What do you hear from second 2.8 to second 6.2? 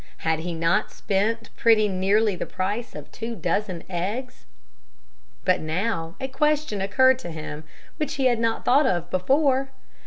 of two dozen eggs? But now